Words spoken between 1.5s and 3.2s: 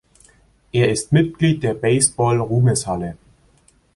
der Baseball-Ruhmeshalle.